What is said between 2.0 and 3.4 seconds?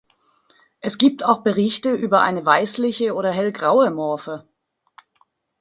eine weißliche oder